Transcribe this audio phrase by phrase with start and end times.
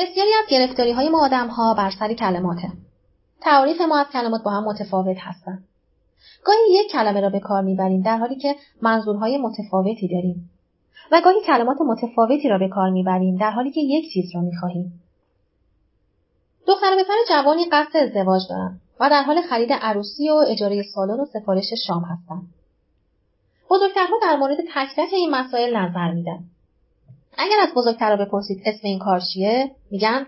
[0.00, 2.72] بسیاری از گرفتاری های ما آدم ها بر سر کلماته.
[3.40, 5.64] تعاریف ما از کلمات با هم متفاوت هستند.
[6.44, 10.50] گاهی یک کلمه را به کار می‌بریم در حالی که منظورهای متفاوتی داریم
[11.12, 15.00] و گاهی کلمات متفاوتی را به کار می‌بریم در حالی که یک چیز را می‌خواهیم.
[16.66, 21.26] دختر پسر جوانی قصد ازدواج دارند و در حال خرید عروسی و اجاره سالن و
[21.32, 22.54] سفارش شام هستند.
[23.70, 26.44] بزرگترها در مورد تک تک این مسائل نظر میدن.
[27.40, 30.26] اگر از بزرگترها بپرسید اسم این کار چیه میگن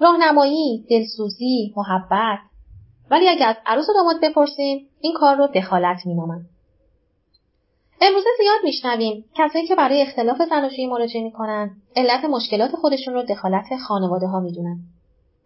[0.00, 2.38] راهنمایی دلسوزی محبت.
[3.10, 6.46] ولی اگر از عروس و داماد بپرسیم این کار رو دخالت مینامند
[8.00, 13.76] امروزه زیاد میشنویم کسایی که برای اختلاف زناشویی مراجعه می‌کنن علت مشکلات خودشون رو دخالت
[13.88, 14.78] خانواده ها می‌دونن.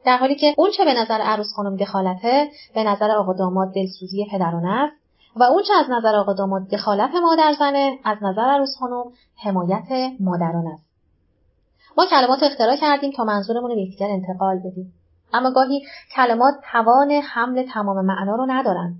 [0.04, 4.26] در حالی که اون چه به نظر عروس خانم دخالته به نظر آقا داماد دلسوزی
[4.32, 5.05] پدرانه است
[5.36, 9.04] و اون چه از نظر آقا داماد دخالت مادر زنه از نظر عروس خانم
[9.36, 10.86] حمایت مادران است.
[11.96, 14.92] ما کلمات اختراع کردیم تا منظورمون رو به یکدیگر انتقال بدیم.
[15.32, 15.82] اما گاهی
[16.16, 18.94] کلمات توان حمل تمام معنا رو ندارن.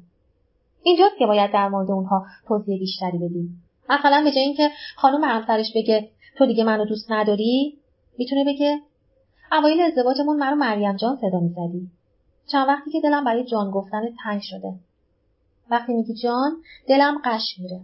[0.82, 3.62] اینجاست که باید در مورد اونها توضیح بیشتری بدیم.
[3.88, 7.78] مثلا به جای اینکه خانم همسرش بگه تو دیگه منو دوست نداری؟
[8.18, 8.80] می‌تونه بگه
[9.52, 11.90] اوایل ازدواجمون منو مریم جان صدا می‌زدی
[12.52, 14.74] چند وقتی که دلم برای جان گفتن تنگ شده.
[15.70, 16.56] وقتی میگی جان
[16.88, 17.80] دلم قش میره.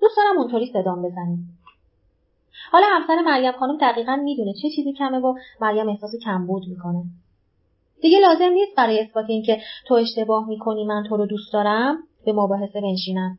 [0.00, 1.38] دوست دارم اونطوری صدام بزنی.
[2.72, 7.02] حالا همسر مریم خانم دقیقا می‌دونه چه چیزی کمه و مریم احساس کمبود می‌کنه.
[8.02, 12.32] دیگه لازم نیست برای اثبات اینکه تو اشتباه می‌کنی من تو رو دوست دارم به
[12.32, 13.38] مباحثه بنشینم.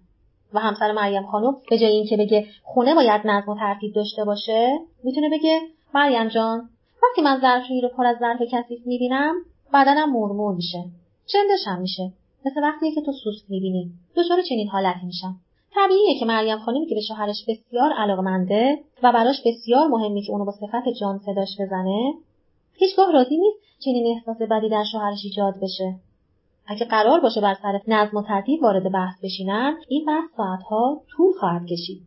[0.54, 4.80] و همسر مریم خانم به جای اینکه بگه خونه باید نظم و ترتیب داشته باشه
[5.04, 5.62] می‌تونه بگه
[5.94, 6.70] مریم جان
[7.04, 9.36] وقتی من ظرفشویی رو پر از ظرف کثیف می‌بینم
[9.74, 10.84] بدنم مرمور میشه.
[11.26, 12.12] چندشم میشه.
[12.48, 13.92] مثل وقتی که تو سوست می‌بینی.
[14.16, 15.36] دچار چنین حالتی میشم.
[15.76, 20.46] طبیعیه که مریم خانمی که به شوهرش بسیار علاقمنده و براش بسیار مهمی که اونو
[20.46, 22.14] با صفت جان صداش بزنه.
[22.74, 25.96] هیچگاه راضی نیست چنین احساس بدی در شوهرش ایجاد بشه.
[26.68, 31.34] اگه قرار باشه بر سر نظم و ترتیب وارد بحث بشینن این بحث ساعتها طول
[31.40, 32.02] خواهد کشید.